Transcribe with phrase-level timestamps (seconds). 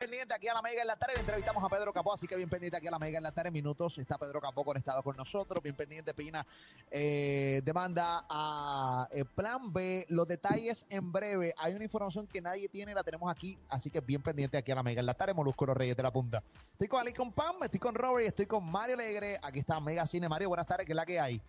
[0.00, 1.12] Pendiente aquí a la Mega en la tarde.
[1.18, 3.50] Entrevistamos a Pedro Capó, así que bien pendiente aquí a la Mega en la tarde.
[3.50, 5.62] Minutos está Pedro Capó conectado con nosotros.
[5.62, 6.46] Bien pendiente, Pina.
[6.90, 10.06] Eh, demanda a eh, Plan B.
[10.08, 11.52] Los detalles en breve.
[11.58, 13.58] Hay una información que nadie tiene, la tenemos aquí.
[13.68, 15.34] Así que bien pendiente aquí a la Mega en la tarde.
[15.34, 16.42] Molusco los Reyes de la Punta.
[16.72, 19.38] Estoy con Ali con Pam, estoy con Robert y estoy con Mario Alegre.
[19.42, 20.30] Aquí está Mega Cine.
[20.30, 20.86] Mario, buenas tardes.
[20.86, 21.42] ¿Qué es la que hay?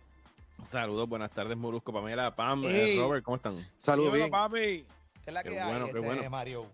[0.70, 2.96] Saludos, buenas tardes, Morusco, Pamela, Pam, Ey.
[2.96, 3.66] eh, Robert, ¿cómo están?
[3.78, 4.30] Saludos bien.
[4.30, 4.58] papi.
[4.60, 4.86] ¿Qué
[5.26, 6.30] es la Qué que hay, bueno, qué este, bueno.
[6.30, 6.66] Mario?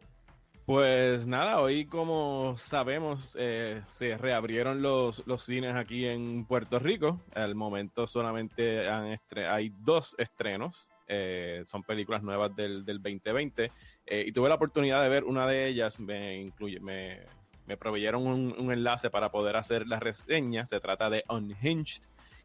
[0.69, 7.23] Pues nada, hoy como sabemos, eh, se reabrieron los, los cines aquí en Puerto Rico.
[7.35, 13.73] Al momento solamente hay dos estrenos, eh, son películas nuevas del, del 2020.
[14.05, 17.21] eh, y tuve la oportunidad de ver una de ellas, me, incluye, me,
[17.65, 20.67] me proveyeron un, un enlace para poder hacer la reseña.
[20.67, 22.03] Se trata de Unhinged,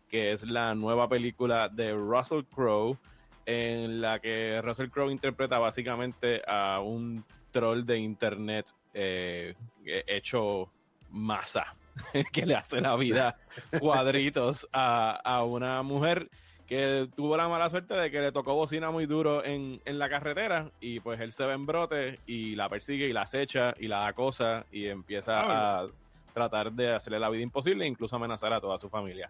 [0.08, 2.98] que es la nueva película de Russell Crowe,
[3.46, 10.70] en la que Russell Crowe interpreta básicamente a un troll de internet eh, hecho
[11.12, 11.76] masa,
[12.34, 13.38] que le hace la vida
[13.80, 16.30] cuadritos a, a una mujer
[16.66, 20.10] que tuvo la mala suerte de que le tocó bocina muy duro en, en la
[20.10, 23.88] carretera y pues él se ve en brote y la persigue y la acecha y
[23.88, 25.88] la acosa y empieza a
[26.34, 29.30] tratar de hacerle la vida imposible e incluso amenazar a toda su familia.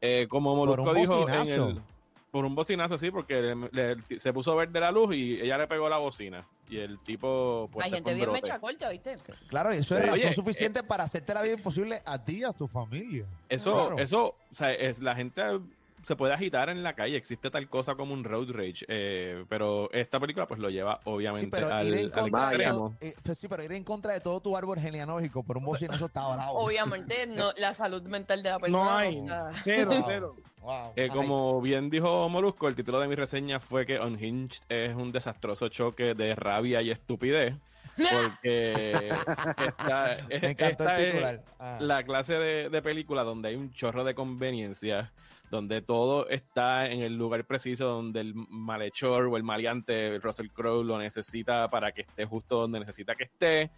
[0.00, 1.82] Eh, como Molusco dijo en el,
[2.30, 5.66] por un bocinazo, sí, porque le- le- se puso verde la luz y ella le
[5.66, 6.46] pegó la bocina.
[6.68, 9.16] Y el tipo, pues, Hay gente bien mecha corta, ¿viste?
[9.48, 12.52] Claro, eso es razón Oye, suficiente para hacerte la vida imposible a ti y a
[12.52, 13.24] tu familia.
[13.48, 13.98] Eso, Claro.
[13.98, 15.42] eso, o sea, es, la gente
[16.04, 19.90] se puede agitar en la calle, existe tal cosa como un road rage, eh, pero
[19.92, 22.78] esta película pues lo lleva Sí, obviamente pero al, ir en al contra de extremo.
[22.78, 25.64] todo, eh, pues sí, pero ir en contra de todo tu árbol genealógico por un
[25.64, 26.58] bocinazo está bravo.
[26.58, 28.84] Obviamente, no, la salud mental de la persona.
[28.84, 29.18] No hay.
[29.18, 30.04] está- Cero, Wow.
[30.06, 30.34] cero.
[30.62, 30.92] Wow.
[30.96, 35.10] Eh, como bien dijo Molusco, el título de mi reseña fue que Unhinged es un
[35.12, 37.54] desastroso choque de rabia y estupidez.
[37.96, 39.08] Porque
[39.66, 41.42] esta, me encantó esta el es titular.
[41.58, 41.78] Ah.
[41.80, 45.10] la clase de, de película donde hay un chorro de conveniencias,
[45.50, 50.84] donde todo está en el lugar preciso, donde el malhechor o el maleante Russell Crowe
[50.84, 53.70] lo necesita para que esté justo donde necesita que esté,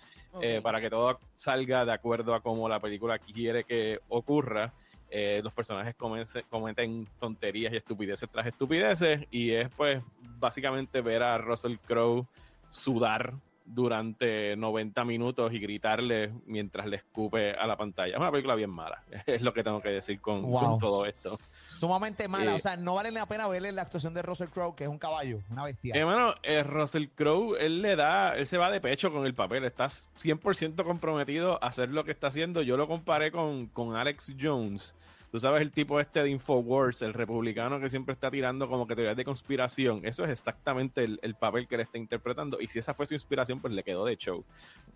[0.43, 4.73] eh, para que todo salga de acuerdo a cómo la película quiere que ocurra.
[5.15, 10.03] Eh, los personajes comence- cometen tonterías y estupideces tras estupideces y es pues
[10.39, 12.27] básicamente ver a Russell Crowe
[12.71, 13.35] sudar
[13.65, 18.15] durante 90 minutos y gritarle mientras le escupe a la pantalla.
[18.15, 20.61] Es una película bien mala, es lo que tengo que decir con, Wow.
[20.63, 21.39] con todo esto.
[21.83, 22.53] Sumamente mala.
[22.53, 24.89] Eh, o sea, no vale la pena verle la actuación de Russell Crowe, que es
[24.89, 25.93] un caballo, una bestia.
[25.97, 29.65] Hermano, eh, Russell Crowe, él le da, él se va de pecho con el papel,
[29.65, 32.63] está 100% comprometido a hacer lo que está haciendo.
[32.63, 34.95] Yo lo comparé con, con Alex Jones.
[35.33, 38.95] Tú sabes, el tipo este de Infowars, el republicano que siempre está tirando como que
[38.95, 40.03] teorías de conspiración.
[40.05, 42.61] Eso es exactamente el, el papel que él está interpretando.
[42.61, 44.45] Y si esa fue su inspiración, pues le quedó de show.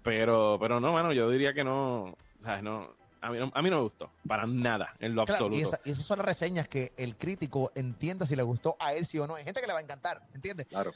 [0.04, 2.62] Pero, pero no, mano, yo diría que no, ¿sabes?
[2.62, 5.56] No, a mí no, a mí no me gustó, para nada, en lo Claro, absoluto.
[5.56, 8.92] y, esa- y esas son las reseñas que el crítico entienda si le gustó a
[8.94, 9.34] él sí o no.
[9.36, 10.66] Hay gente que le va a encantar, ¿entiendes?
[10.66, 10.92] Claro.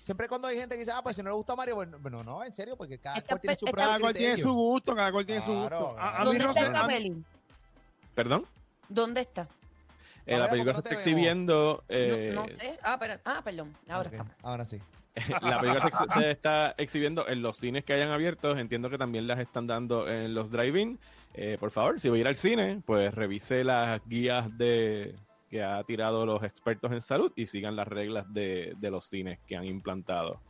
[0.00, 1.98] Siempre cuando hay gente que dice, ah, pues si no le gusta a Mario, bueno,
[2.00, 4.94] bueno, no, en serio, porque cada Esta cual tiene su Cada cual tiene su gusto,
[4.94, 5.96] cada cual tiene su gusto.
[5.98, 7.24] A, a mí ¿Dónde está mí- peli?
[8.14, 8.46] ¿Perdón?
[8.88, 9.48] ¿Dónde está?
[10.26, 11.84] Eh, la película ¿por se está no exhibiendo.
[11.88, 12.78] eh, No, no sé.
[12.82, 13.76] Ah, pero, ah, perdón.
[13.88, 14.26] Ahora Ok, está.
[14.42, 14.80] Ahora sí.
[15.42, 18.58] la película se, se está exhibiendo en los cines que hayan abiertos.
[18.58, 20.98] Entiendo que también las están dando en los drive-in.
[21.34, 25.14] Eh, por favor, si va a ir al cine, pues revise las guías de
[25.50, 29.38] que ha tirado los expertos en salud y sigan las reglas de, de los cines
[29.46, 30.40] que han implantado.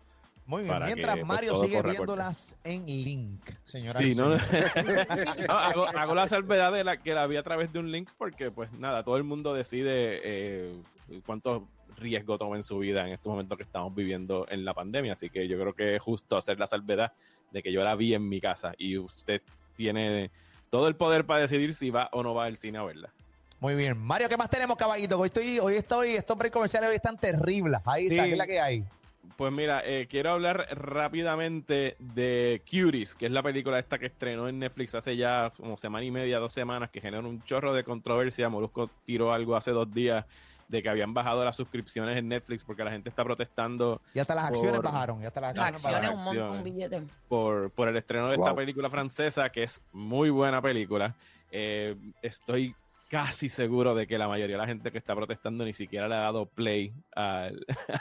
[0.47, 0.75] Muy bien.
[0.75, 3.99] Para Mientras que, pues, Mario sigue viéndolas en link, señora.
[3.99, 4.29] Sí, no,
[5.49, 8.11] No, hago, hago la salvedad de la que la vi a través de un link
[8.19, 10.83] porque, pues nada, todo el mundo decide eh,
[11.25, 15.15] cuánto riesgo toma en su vida en estos momentos que estamos viviendo en la pandemia.
[15.15, 17.13] Así que yo creo que es justo hacer la salvedad
[17.51, 19.41] de que yo la vi en mi casa y usted
[19.77, 20.31] tiene
[20.71, 23.13] todo el poder para decidir si va o no va al cine a verla.
[23.61, 23.97] Muy bien.
[23.97, 25.19] Mario, ¿qué más tenemos, caballito?
[25.19, 27.81] Hoy estoy, hoy estoy, estos breaks comerciales hoy están terribles.
[27.87, 28.29] Ahí está, Sí.
[28.29, 28.85] ¿qué es la que hay?
[29.37, 34.49] Pues mira, eh, quiero hablar rápidamente de Cuties, que es la película esta que estrenó
[34.49, 37.83] en Netflix hace ya como semana y media, dos semanas, que generó un chorro de
[37.83, 38.49] controversia.
[38.49, 40.25] Molusco tiró algo hace dos días
[40.69, 44.35] de que habían bajado las suscripciones en Netflix porque la gente está protestando Y hasta
[44.35, 45.23] las acciones bajaron.
[45.23, 46.19] Y hasta las acciones acciones, bajaron.
[46.19, 46.75] un montón, un acciones.
[46.75, 47.03] billete.
[47.29, 48.47] por, por el estreno de Wow.
[48.47, 51.15] esta película francesa, que es muy buena película.
[51.51, 52.75] Eh, estoy
[53.09, 56.15] casi seguro de que la mayoría de la gente que está protestando ni siquiera le
[56.15, 57.51] ha dado play a,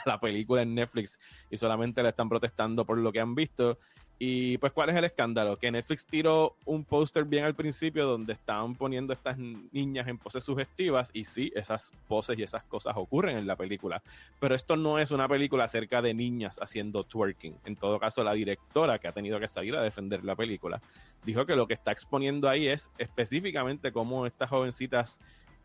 [0.06, 1.18] la película en Netflix
[1.50, 3.78] y solamente le están protestando por lo que han visto.
[4.18, 5.58] Y pues, ¿cuál es el escándalo?
[5.58, 10.44] Que Netflix tiró un póster bien al principio donde estaban poniendo estas niñas en poses
[10.44, 14.02] sugestivas y sí, esas poses y esas cosas ocurren en la película.
[14.38, 17.56] Pero esto no es una película acerca de niñas haciendo twerking.
[17.64, 20.80] En todo caso, la directora que ha tenido que salir a defender la película
[21.24, 25.18] dijo que lo que está exponiendo ahí es específicamente cómo estas jovencitas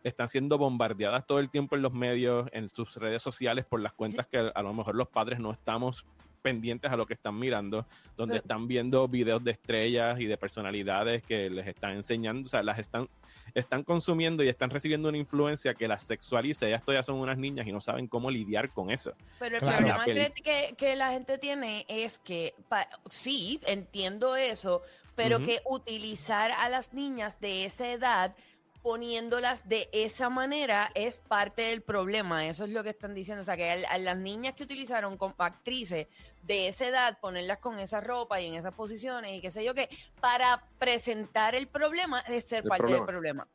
[0.04, 3.94] están siendo bombardeadas todo el tiempo en los medios, en sus redes sociales por las
[3.94, 6.06] cuentas que a lo mejor los padres no estamos
[6.39, 7.86] pendientes a lo que están mirando,
[8.18, 12.50] donde Pero- están viendo videos de estrellas y de personalidades que les están enseñando, o
[12.50, 13.07] sea, las están
[13.56, 16.68] están consumiendo y están recibiendo una influencia que las sexualiza.
[16.68, 19.13] Ellas todavía son unas niñas y no saben cómo lidiar con eso.
[19.39, 19.77] Pero el Claro.
[19.77, 24.83] problema La que, que- la gente tiene es que, pa- sí, entiendo eso,
[25.15, 28.35] pero que utilizar a las niñas de esa edad
[28.81, 32.46] poniéndolas de esa manera es parte del problema.
[32.48, 33.42] Eso es lo que están diciendo.
[33.42, 36.08] O sea, que a, a las niñas que utilizaron como actrices
[36.44, 39.74] de esa edad, ponerlas con esa ropa y en esas posiciones y qué sé yo
[39.74, 39.90] qué,
[40.20, 43.06] para presentar el problema es ser El parte problema.
[43.06, 43.48] del problema.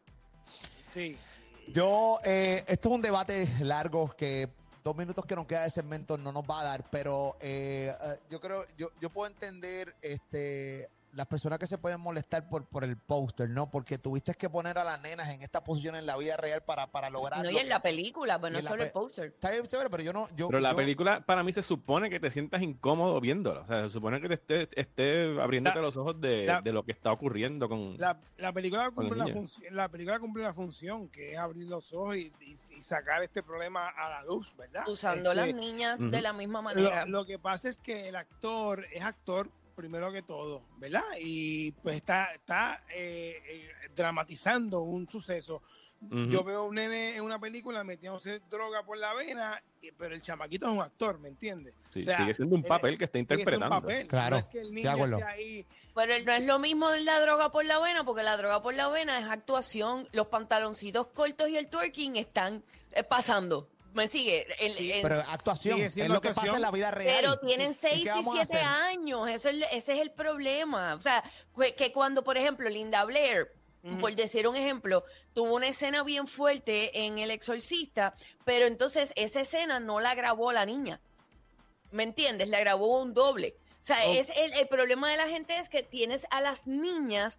[0.93, 1.17] Sí.
[1.69, 4.51] Yo, eh, esto es un debate largo que
[4.85, 8.19] dos minutos que nos queda de segmento no nos va a dar, pero eh, eh,
[8.31, 12.85] yo creo, yo, yo puedo entender este las personas que se pueden molestar por, por
[12.85, 13.71] el póster, ¿no?
[13.71, 16.91] Porque tuviste que poner a las nenas en esta posición en la vida real para,
[16.91, 17.43] para lograr.
[17.45, 19.27] No, y en la película, pues no la solo el póster.
[19.27, 20.29] Está bien, chévere, pero yo no.
[20.37, 23.61] Yo, Pero la yo- película para mí se supone que te sientas incómodo viéndola.
[23.63, 26.73] O sea, se supone que te esté, esté abriéndote La- los ojos de, la- de
[26.73, 27.97] lo que está ocurriendo con...
[27.99, 31.93] La, la película cumple la la, la película cumple una función que es abrir los
[31.93, 34.89] ojos y, y- y sacar este problema a la luz, ¿verdad?
[34.89, 37.05] Usando Este, las niñas de la misma manera.
[37.07, 41.03] Lo, lo que pasa es que el actor es actor primero que todo, ¿verdad?
[41.21, 45.63] Y pues está, está eh, eh, dramatizando un suceso.
[46.11, 50.21] Yo veo un nene en una película metiéndose droga por la vena, y- pero el
[50.21, 51.75] chamaquito es un actor, ¿me entiendes?
[51.95, 53.81] Sí, o sea, sigue siendo un él- papel que está Sigue siendo un interpretando.
[53.89, 54.07] papel.
[54.09, 57.19] Claro, No es que el niño esté ahí Pero no es lo mismo de la
[57.21, 60.07] droga por la vena, porque la droga por la vena es actuación.
[60.13, 62.63] Los pantaloncitos cortos y el twerking están
[62.93, 63.71] eh, pasando.
[63.95, 64.47] ¿Me sigue?
[64.59, 67.17] El- el- Pero actuación, es lo que pasa en la vida real.
[67.21, 68.67] pero tienen ¿Y 6 qué y vamos a 7 hacer?
[68.67, 69.29] años.
[69.31, 70.95] Eso es, ese es el problema.
[70.95, 71.23] O sea,
[71.59, 73.51] que, que cuando, por ejemplo, Linda Blair,
[74.01, 78.15] por decir un ejemplo, tuvo una escena bien fuerte en El Exorcista,
[78.45, 81.01] pero entonces esa escena no la grabó la niña.
[81.93, 82.49] ¿Me entiendes?
[82.49, 83.55] La grabó un doble.
[83.81, 84.15] O sea, Oh.
[84.15, 87.39] es el, el problema de la gente es que tienes a las niñas,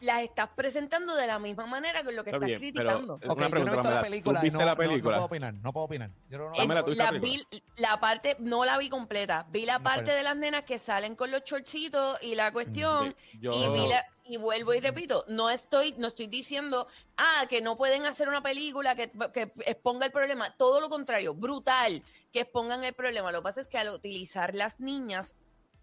[0.00, 3.18] las estás presentando de la misma manera con lo que Está estás bien, criticando.
[3.18, 4.40] pero- Ok, una yo no he pregunta, visto la Pamela, película.
[4.40, 5.14] ¿tú y viste no, la no- no película?
[5.16, 6.10] puedo opinar, no puedo opinar.
[6.28, 7.48] Yo no- no- Pamela, ¿tú viste la la, película?
[7.50, 9.46] vi- la parte, no la vi completa.
[9.50, 13.14] Vi la parte de las nenas que salen con los chorcitos y la cuestión.
[13.32, 17.46] Sí, yo- Y, vi la- y vuelvo y repito, no estoy, no estoy diciendo, ah,
[17.48, 20.54] que no pueden hacer una película que, que exponga el problema.
[20.56, 23.32] Todo lo contrario, brutal que expongan el problema.
[23.32, 25.34] Lo que pasa es que al utilizar las niñas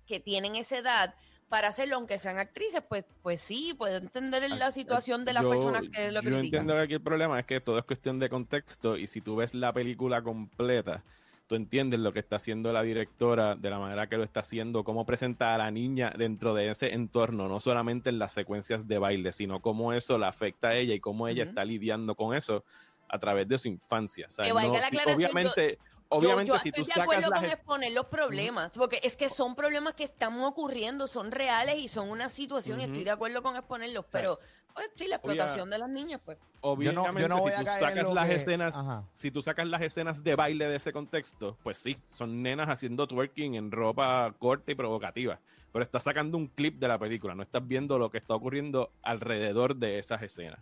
[0.05, 1.15] que tienen esa edad
[1.53, 5.51] para hacerlo, aunque sean actrices, pues, pues sí, puedo entender la situación de las Yo-
[5.51, 6.43] personas que lo Yo critican.
[6.45, 9.35] entiendo que aquí el problema es que todo es cuestión de contexto y si tú
[9.35, 11.03] ves la película completa,
[11.45, 14.83] tú entiendes lo que está haciendo la directora, de la manera que lo está haciendo,
[14.83, 18.97] cómo presenta a la niña dentro de ese entorno, no solamente en las secuencias de
[18.97, 22.63] baile, sino cómo eso la afecta a ella y cómo ella está lidiando con eso
[23.09, 24.25] a través de su infancia.
[24.27, 27.39] O sea, no- la obviamente, Yo- obviamente yo, si tú estoy de sacas acuerdo las
[27.41, 31.87] con exponer los problemas, porque es que son problemas que están ocurriendo, son reales y
[31.87, 32.91] son una situación, y Ujú.
[32.91, 34.39] estoy de acuerdo con exponerlos, pero
[34.73, 36.37] pues sí, la explotación de las niñas, pues.
[36.61, 39.03] Obviamente, yo no voy si a tú sacas las que- escenas, Ajá.
[39.13, 43.05] si tú sacas las escenas de baile de ese contexto, pues sí, son nenas haciendo
[43.05, 45.39] twerking en ropa corta y provocativa.
[45.71, 48.91] Pero estás sacando un clip de la película, no estás viendo lo que está ocurriendo
[49.03, 50.59] alrededor de esas escenas.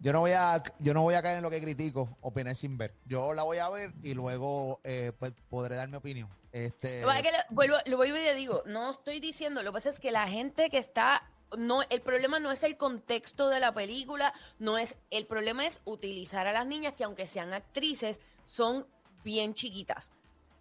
[0.00, 2.78] Yo no voy a, yo no voy a caer en lo que critico, opinar sin
[2.78, 2.94] ver.
[3.04, 6.28] Yo la voy a ver y luego eh, pues, podré dar mi opinión.
[6.52, 7.08] Este, Lo,
[7.50, 10.70] vuelvo, vuelvo y te digo, no estoy diciendo, lo que pasa es que la gente
[10.70, 15.26] que está, no, el problema no es el contexto de la película, no es, el
[15.26, 18.86] problema es utilizar a las niñas que aunque sean actrices, son
[19.24, 20.12] bien chiquitas.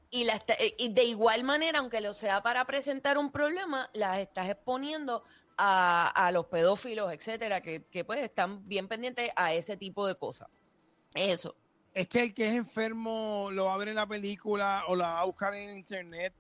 [0.10, 3.90] Y, la está- eh, y de igual manera, aunque lo sea para presentar un problema,
[3.94, 5.24] las estás exponiendo
[5.58, 10.16] a, a los pedófilos, etcétera, que, que pues están bien pendientes a ese tipo de
[10.16, 10.48] cosas.
[11.14, 11.56] Eso.
[11.94, 15.14] Es que el que es enfermo lo va a ver en la película o la
[15.14, 16.32] va a buscar en internet.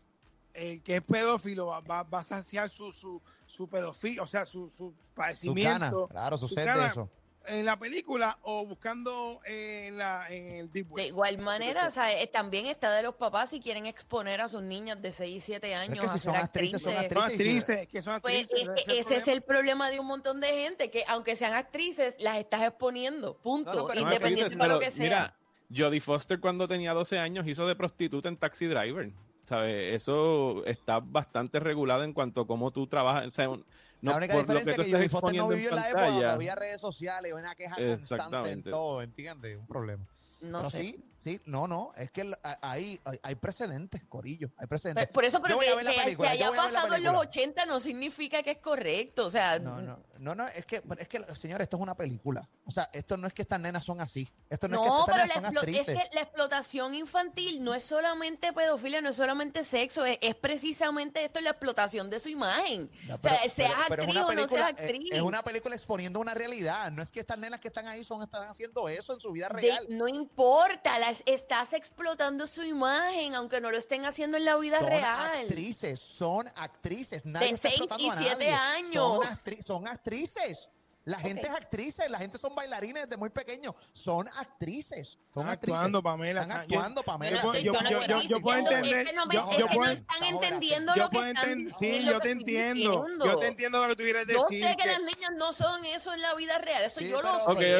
[0.54, 4.46] El que es pedófilo va, va- va a saciar su, su, su pedofilia, o sea,
[4.46, 7.10] su, su Su cana, padecimiento claro, su su sed de eso.
[7.48, 11.06] En la película o buscando en, la, en el deep De web.
[11.08, 14.62] igual manera, o sea, eh, también está de los papás si quieren exponer a sus
[14.62, 17.14] niñas de 6 y 7 años que si a son ser actrices, son actrices.
[17.14, 17.70] Son actrices.
[17.70, 18.68] actrices, que son Pues actrices.
[18.70, 21.54] es ese que ese es el problema de un montón de gente, que aunque sean
[21.54, 25.04] actrices, las estás exponiendo, punto, No, independiente de lo que sea.
[25.04, 25.36] Mira,
[25.76, 29.12] Jodie Foster cuando tenía 12 años hizo de prostituta en Taxi Driver.
[29.44, 29.96] ¿Sabes?
[29.96, 33.28] Eso está bastante regulado en cuanto a cómo tú trabajas.
[33.28, 33.66] O sea, un-
[34.02, 35.90] no, la única por lo diferencia que es que Jodie Foster no vivió en la
[35.90, 39.58] época donde había redes sociales, una queja constante en todo, ¿entiendes?
[39.58, 40.06] Un problema.
[40.42, 40.82] no pero sé.
[40.82, 42.32] sí, sí, no, no, es que
[42.62, 45.06] hay, hay, hay precedentes, Corillo, hay precedentes.
[45.06, 47.20] Pero- por eso, pero que, la que- película, haya la pasado en los película.
[47.20, 49.26] 80 no significa que es correcto.
[49.26, 52.48] O sea, No, no, no, no, es que, es que, señor, esto es una película.
[52.66, 54.28] O sea, esto no es que estas nenas son así.
[54.50, 57.64] Esto no, No, es que estas pero nenas la son es que la explotación infantil
[57.64, 62.20] no es solamente pedofilia, no es solamente sexo, es, es precisamente esto, la explotación de
[62.20, 62.90] su imagen.
[63.04, 65.12] O sea, pero- seas pero- pero actriz o no seas es- actriz.
[65.12, 66.92] Es, una película exponiendo una realidad.
[66.92, 69.48] No es que estas nenas que están ahí son están haciendo eso en su vida
[69.50, 69.86] De- real.
[69.90, 74.80] no importa, las, estás explotando su imagen, aunque no lo estén haciendo en la vida
[74.80, 75.36] son real.
[75.42, 77.26] actrices, son actrices.
[77.26, 78.86] Nadie De está seis explotando y a siete nadie.
[78.88, 78.94] años.
[78.94, 80.70] Son, actri- son actrices.
[81.08, 83.74] La gente es actrices, la gente son bailarines desde muy pequeños.
[83.94, 85.18] Son actrices.
[85.34, 85.76] Son Están actrices.
[85.78, 86.42] actuando, Pamela.
[86.42, 87.42] Están yo- actuando, Pamela.
[87.42, 89.58] Yo yo- yo- yo yo- yo- yo puedo entender- Es que no, me- yo- es
[89.58, 92.32] yo que puedo- no están entendiendo yo lo que puedo están sí, yo lo te
[92.32, 93.06] entiendo.
[93.24, 94.64] Yo te entiendo lo que tú quieres Yo decir.
[94.64, 97.40] sé que las niñas no son eso en la vida real, eso Sí, yo lo
[97.40, 97.80] sé.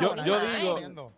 [0.00, 0.14] Yo,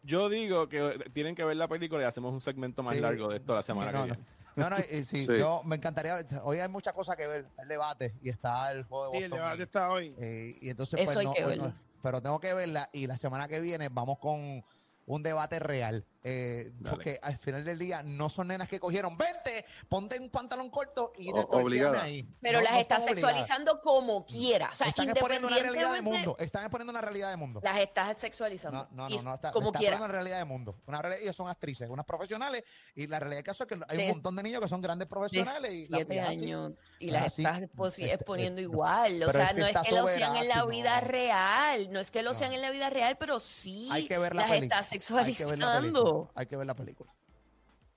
[0.02, 3.00] yo digo, yo que tienen que ver la película y hacemos un segmento más Sí.
[3.00, 4.04] largo de esto la semana que no.
[4.04, 4.18] viene.
[4.56, 5.38] No, no, y sí, Sí.
[5.38, 6.16] yo me encantaría.
[6.42, 7.46] Hoy hay muchas cosas que ver.
[7.58, 9.24] El debate y está el juego de Sí, Boston.
[9.24, 9.62] el debate ahí.
[9.62, 10.14] está hoy.
[10.18, 11.78] Eh, y entonces, Eso pues, hay no, que hoy no- verlo.
[12.02, 14.64] pero tengo que verla y la semana que viene vamos con
[15.06, 16.04] un debate real.
[16.26, 20.70] Eh, porque al final del día no son nenas que cogieron 20, ponte un pantalón
[20.70, 22.02] corto y te obligada.
[22.02, 22.26] ahí.
[22.40, 23.04] Pero No- las no obligadas.
[23.04, 24.70] sexualizando como quiera.
[24.72, 26.36] O sea, Están exponiendo una realidad del independientemente, mundo.
[26.44, 27.60] Están exponiendo una realidad del mundo.
[27.62, 28.88] las estás sexualizando.
[28.92, 29.96] No, no, no, no, está, como está quiera.
[29.98, 30.80] una realidad del mundo.
[30.86, 32.64] Una realidad- ellos son actrices, unas profesionales,
[32.94, 34.80] y la realidad del caso es que hay De- un montón de niños que son
[34.80, 35.70] grandes de profesionales.
[35.72, 36.36] y siete y es así.
[36.44, 37.42] años y las así.
[37.42, 39.22] estás Este- exponiendo eh, igual.
[39.24, 41.06] O sea, no es está que lo sean en la vida no.
[41.06, 42.38] real, no es que lo No.
[42.38, 44.80] sean en la vida real, pero sí Hay que ver la las película.
[44.80, 44.92] estás
[46.34, 47.10] Hay que ver la película.
[47.12, 47.20] sexualizando.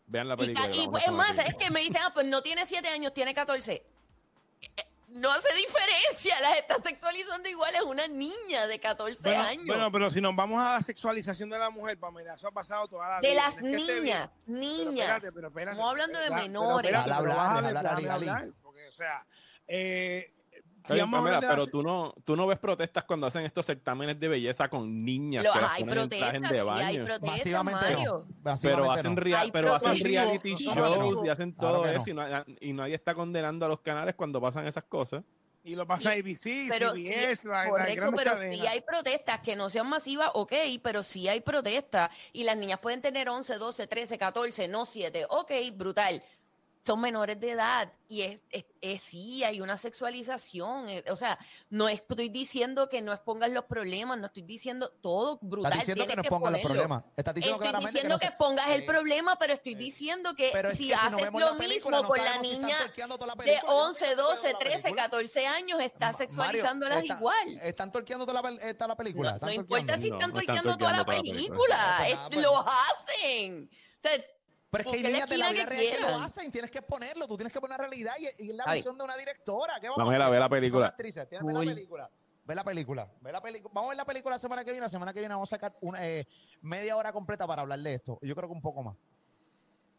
[0.08, 0.10] Hay que ver la película.
[0.10, 0.68] Vean la Y, película.
[0.74, 3.14] y y, pues, es más, es que me dicen, ah, pues no tiene siete años,
[3.14, 3.74] tiene 14.
[4.62, 4.70] Eh,
[5.10, 9.66] No hace diferencia, las estás sexualizando igual, es una niña de 14 Bueno, años.
[9.66, 12.88] bueno, pero si nos vamos a la sexualización de la mujer, Pamela, eso ha pasado
[12.88, 13.42] toda la de vida.
[13.42, 15.08] las que esté niñas, niñas.
[15.08, 15.72] Pero espérate, pero espérate.
[15.72, 16.94] Estamos hablando de menores.
[16.94, 19.26] hablar, porque, o sea,
[19.68, 20.34] eh,
[20.94, 24.28] A Pamela, pero la- tú no, tú no ves protestas cuando hacen estos certámenes de
[24.28, 27.06] belleza con niñas Lo- que las hay ponen en protestas, de sí, hay baño.
[27.06, 28.26] protestas, Masivamente Mario.
[28.28, 28.58] no.
[28.62, 29.22] pero hacen, no.
[29.22, 30.12] rea- Hay pero hacen protestas.
[30.12, 31.26] reality No, shows no.
[31.26, 32.26] y hacen Claro todo que eso y, no-
[32.62, 35.24] y nadie está condenando a los canales cuando pasan esas cosas.
[35.64, 38.54] Y lo pasa Y- ABC, pero CBS, sí, la, la correcto, gran pero cadena.
[38.54, 42.80] sí hay protestas que no sean masivas, ok, pero sí hay protestas y las niñas
[42.80, 46.24] pueden tener 11, 12, 13, 14, no 7, ok, brutal.
[46.88, 50.88] Son menores de edad y es, es- es- sí, hay una sexualización.
[50.88, 51.38] eh, o sea,
[51.70, 55.74] no estoy diciendo que no expongas los problemas, no estoy diciendo todo brutal.
[55.74, 57.04] Estás diciendo que no expongan los problemas.
[57.18, 60.50] Estás diciendo Estoy claramente diciendo no que, se- expongas el problema, pero estoy diciendo que
[60.54, 62.78] Pero es si que si no haces lo película, mismo no con la si niña
[62.80, 63.62] torqueando la de película.
[63.68, 65.04] Yo 11, no veo 12, la 13, película.
[65.04, 67.60] 14 años, estás sexualizándolas está- igual.
[67.62, 69.38] Están torqueando toda la, toda la película.
[69.42, 70.02] No, no importa torqueando.
[70.04, 72.08] si No, están no están tuiteando toda la tuiteando toda la película, película.
[72.10, 73.70] es- Ah, pues lo hacen.
[73.98, 74.12] O sea,
[74.78, 76.82] Pero es que hay niñas de la vida que real que lo hacen, tienes que
[76.82, 78.80] ponerlo, tú tienes que poner la realidad y, y es la Ay.
[78.80, 79.80] visión de una directora.
[79.80, 80.32] ¿Qué vamos Vamos a hacer?
[80.32, 80.88] ver la Son película.
[80.88, 82.12] actrices, tienes que ver la película.
[82.46, 83.72] Ve la película, ve la película.
[83.74, 84.86] Vamos a ver la película la semana que viene.
[84.86, 86.26] La semana que viene vamos a sacar una eh,
[86.62, 88.18] media hora completa para hablar de esto.
[88.22, 88.96] Yo creo que un poco más.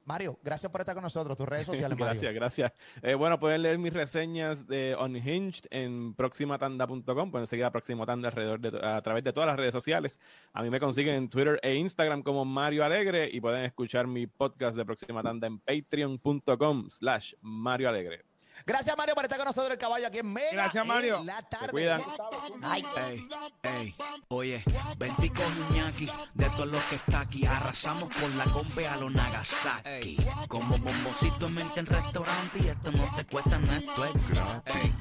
[0.08, 1.36] Mario, gracias por estar con nosotros.
[1.36, 2.06] Tus redes sociales, Mario.
[2.06, 2.72] Gracias, gracias.
[3.02, 7.30] Eh, bueno, pueden leer mis reseñas de Unhinged en proximatanda.com.
[7.30, 10.18] Pueden seguir a Próxima Tanda alrededor de, a través de todas las redes sociales.
[10.54, 14.26] A mí me consiguen en Twitter e Instagram como Mario Alegre y pueden escuchar mi
[14.26, 18.24] podcast de Próxima Tanda en patreon.com slash Mario Alegre.
[18.66, 20.50] Gracias, Mario, por estar con nosotros el caballo aquí en Mega.
[20.52, 21.18] Gracias, Mario.
[21.18, 21.68] en La tarde.
[21.98, 23.28] tú- ay, Ey,
[23.62, 23.94] ey,
[24.28, 24.62] oye,
[24.96, 27.46] vente y coge un ñaki de todo lo que está aquí.
[27.46, 30.16] Arrasamos con la combe a los Nagasaki.
[30.48, 34.92] Como bombocito en mente en restaurante y esto no te cuesta nada, esto es gratis.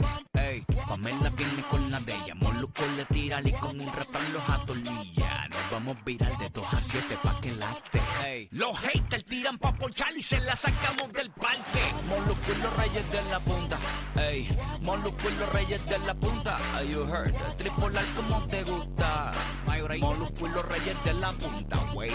[0.48, 4.50] Ey, Pamela viene con la de ella, Moluco le tira y con un refrán los
[4.50, 5.48] atornilla.
[5.50, 8.02] Nos vamos viral de 2 a 7 pa' que late.
[8.26, 11.82] Ey, Los haters tiran pa' ponchar y se la sacamos del parque.
[12.08, 13.78] Molusco y los reyes de la punta.
[14.16, 14.48] Ey,
[14.84, 16.56] Molusco y los reyes de la punta.
[16.76, 17.34] Are you heard?
[17.58, 19.32] Tripolar como te gusta.
[20.00, 22.12] Molusco y los reyes de la punta, wey.